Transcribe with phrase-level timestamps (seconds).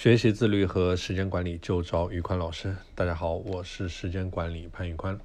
[0.00, 2.72] 学习自律和时间管理就找宇宽老师。
[2.94, 5.18] 大家好，我是时间管理潘宇宽。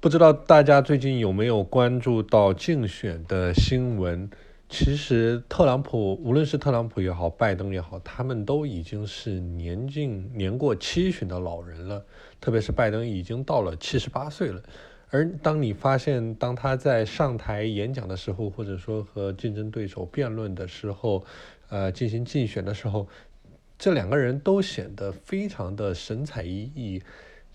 [0.00, 4.30] 不知道大家最近有没有关注到竞选的新闻？
[4.70, 12.02] 其实特朗普，无论是特朗普也好，拜登也好，他们都已经是年近年过七旬的老人了。
[12.40, 14.62] 特别是拜登已经到了七十八岁了。
[15.10, 21.24] 而当你发现，当他在上台演讲的时候，或者说和竞争对手辩论的时候，
[21.68, 23.08] 呃，进行竞选的时候，
[23.78, 27.02] 这两个人都显得非常的神采奕奕，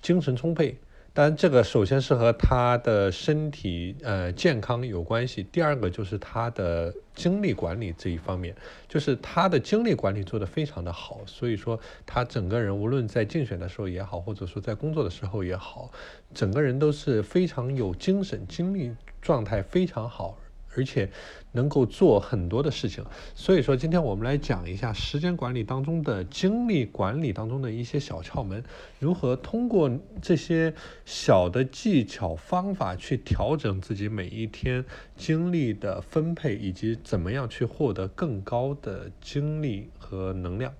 [0.01, 0.77] 精神充沛。
[1.15, 5.43] 当然，这个首先是和他的身体呃健康有关系。
[5.43, 8.55] 第二个就是他的精力管理这一方面，
[8.87, 11.21] 就是他的精力管理做得非常的好。
[11.27, 15.91] 所以说，他整个人无论在竞选的时候也好，或者说在工作的时候也好，
[16.33, 20.39] 整个人都是非常有精神，精力状态非常好。
[20.75, 21.09] 而且
[21.51, 23.03] 能够做很多的事情，
[23.35, 28.63] 所以说今天我们来讲一下时间管理当中的精力管理当中的一些小窍门，
[28.99, 30.73] 如何通过这些
[31.05, 34.83] 小的技巧方法去调整自己每一天
[35.15, 40.73] 精力的分配，以及怎么样去获得更高的精力和能量。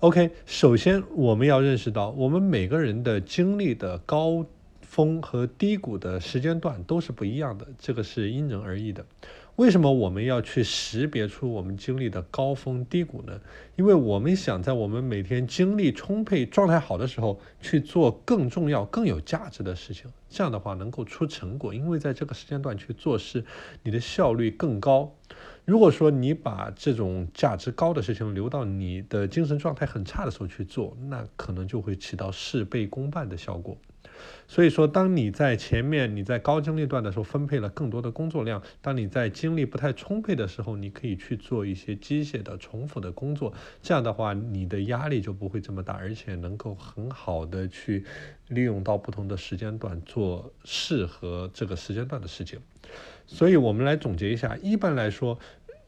[0.00, 4.44] OK，首先我们要认识到，我们每个人的精力的高。
[4.94, 9.04] 峰和低谷的时间段都是不一样的，这个是因人而异的。
[9.56, 13.40] 为什么我们要去识别出我们经历的高峰低谷呢？
[13.74, 21.74] 因为我们想在我们每天精力充沛、状态好的时候去做更重要、更有价值的事情，这样的话能够出成果。
[21.74, 23.44] 因为在这个时间段去做事，
[23.82, 25.12] 你的效率更高。
[25.64, 33.76] 如果说你把这种价值高的事情留到你的精神状态很差的时候去做，那可能就会起到事倍功半的效果。
[34.46, 43.52] 所以说，当你在前面你在高精力段的时候分配了更多的工作量，当你在精力不太充沛的时候，你可以去做一些机械的重复的工作。
[43.82, 48.04] 这样的话，你的压力就不会这么大，而且能够很好的去
[48.48, 52.60] 利用到不同的时间段做适合这个时间段的事情。
[53.26, 55.38] 所以我们来总结一下，一般来说，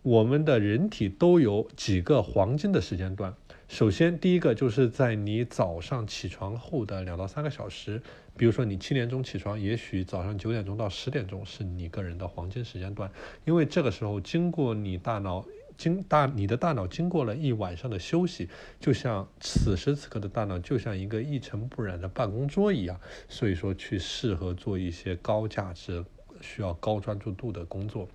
[0.00, 3.34] 我们的人体都有几个黄金的时间段。
[3.68, 8.00] 首先，第一个就是在你早上起床后的两到三个小时，
[8.36, 13.10] 比如说你七点钟起床，也许早上九点钟到十点钟是你个人的黄金时间段，
[13.44, 15.44] 因为这个时候经过你大脑
[15.76, 22.98] 经大你的大脑经过了一晚上的休息，就像此时此刻的大脑就像一个一尘不染的办公桌一样，
[23.28, 26.04] 所以说去适合做一些高价值。
[26.40, 28.08] 需要高专注度的工作。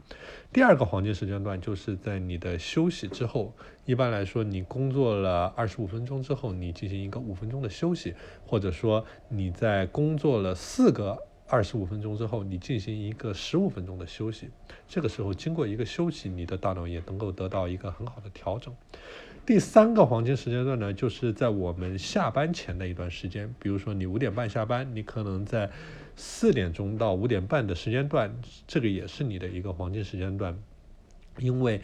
[0.53, 3.53] 第二个黄金时间段就是在你的休息之后，
[3.85, 8.13] 一般来说，你工作了二十五分钟之后，你进行一个五分钟的休息，
[8.45, 11.17] 或者说你在工作了四个
[11.47, 14.49] 二十五分钟之后，你进行一个十五分钟的休息。
[14.87, 18.73] 这个时候经过一个休息，你的大脑也能够得到一个很好的调整。
[19.45, 25.71] 第三个黄金时间段呢，就是在我们下班前的一段时间，比如说你五点半下班，你可能在。
[26.15, 28.33] 四点钟到五点半的时间段，
[28.67, 30.57] 这个也是你的一个黄金时间段，
[31.39, 31.81] 因为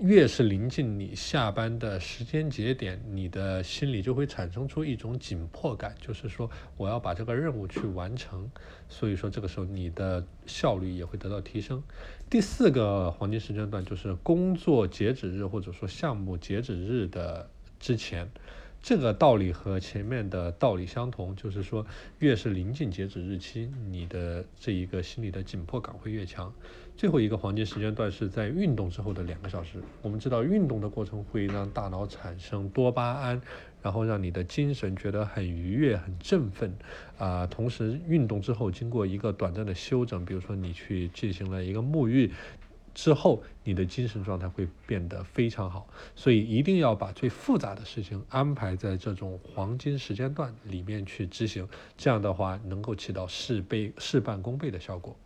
[0.00, 8.48] 越是临近你下班的时间节点，你的心里就会产生出一种紧迫感，就是说我要把这个任务去完成，
[8.88, 11.82] 所以说这个时候你的效率也会得到提升。
[12.30, 18.28] 第四个黄金时间段就是工作截止日或者说项目截止日的之前。
[18.84, 21.86] 这个道理和前面的道理相同，就是说，
[22.18, 26.52] 越是临近截止日期，你的这一个心理的紧迫感会越强。
[26.94, 29.80] 最后一个黄金时间段是在运动之后的两个小时。
[30.02, 33.40] 我们知道，运动的过程会让大脑产生多巴胺，
[33.80, 36.70] 然后让你的精神觉得很愉悦、很振奋。
[37.16, 42.30] 啊，同时运动之后经过一个短暂的休整，比如说你去进行了一个沐浴。
[42.94, 55.16] 之后，你的精神状态会变得非常好，所以一定要把最复杂的事情安排在这种黄金时间段里面去执行，这样的话能够起到事倍事半功倍的效果。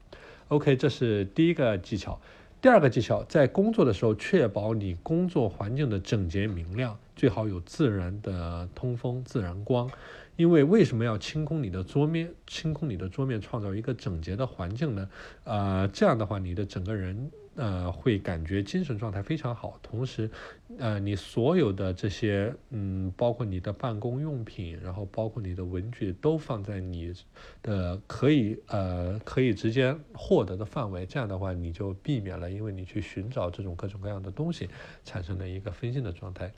[0.48, 2.18] OK，这是第一个技巧。
[2.60, 9.88] 第二个技巧，在工作的时候确保你工作环境的整洁明亮，最好有自然的通风、自然光。
[10.34, 12.32] 因为为什么要清空你的桌面？
[12.48, 15.08] 清空你的桌面，创造一个整洁的环境呢？
[15.44, 17.30] 呃，这样的话，你的整个人。
[17.58, 20.30] 呃，会感觉精神状态非常好，同时，
[20.78, 27.12] 呃，你所有的这些，嗯，包括你的办公用品，然后包括你的文具，都放在你
[27.60, 34.70] 的可以呃可以直接获得的范围，这样的话，你就避免了因为你去寻找这种各种各样的东西
[35.04, 36.52] 产生的一个分心的状态。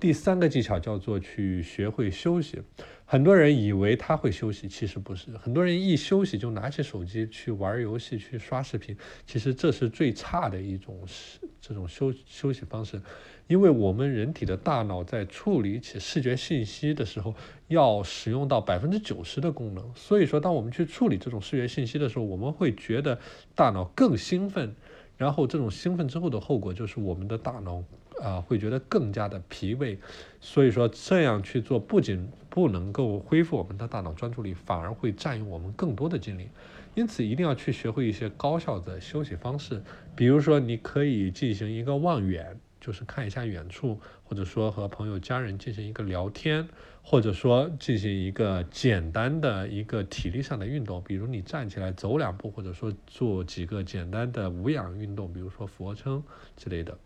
[0.00, 2.62] 第三个技巧叫做去学会休息。
[3.04, 5.36] 很多人以为他会休息，其实不是。
[5.38, 8.94] 很多人一休息就拿起手机去玩游戏、去刷视频，
[9.26, 11.00] 其实这是最差的一种
[11.60, 13.00] 这种休休息方式。
[13.46, 17.34] 因为我们人体的大脑在处理起视觉信息的时候，
[17.68, 19.90] 要使用到百分之九十的功能。
[19.94, 23.18] 所以说，当我们去处理这种视觉信息的时候，我们会觉得
[23.54, 24.74] 大脑更兴奋。
[25.18, 27.82] 然后这种兴奋之后的后果就是我们的大脑
[28.22, 29.98] 啊会觉得更加的疲惫，
[30.40, 36.48] 所以说这样去做不仅不能够恢复我们的大脑专注力，反而会占用我们更多的精力。
[36.94, 39.82] 因此一定要去学会一些高效的休息方式，
[40.16, 42.58] 比如说你可以进行一个望远。
[42.80, 46.68] 就是看一下远处，或者说和朋友、家人进行一个聊天，
[47.02, 56.22] 或者说进行一个简单的一个体力上的运动，比如你站起来走两步，或者说做几个简单的无氧运动，比如说俯卧撑
[56.56, 56.96] 之类的，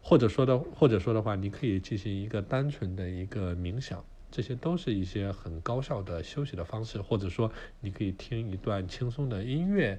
[0.00, 7.50] 或者说的或者说的话，你可以进行一个单纯的一个冥想，这些都是一些很高效的休息的方式，或者说
[7.80, 9.98] 你可以听一段轻松的音乐，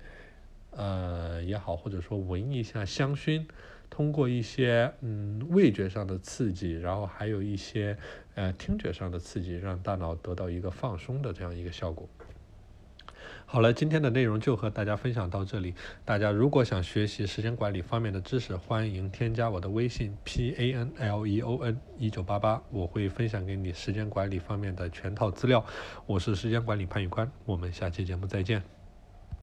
[0.71, 3.45] 呃也好，或者说闻一下香薰。
[3.89, 7.97] 通过一些嗯味觉上的刺激，然后还有一些
[8.35, 12.07] 呃听觉上的刺激，让大脑得到一个放松的这样一个效果。
[13.49, 15.73] 好了，今天的内容就和大家分享到这里。
[16.03, 25.65] 大家如果想学习时间管理方面的知识，欢迎添加我的微信 p a n l e o n 一九八八，我会分享给你时间管理方面的全套资料。
[26.05, 28.76] 我是时间管理潘宇宽，我们下期节目再见。